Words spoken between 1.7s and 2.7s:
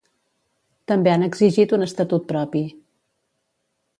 un estatut propi.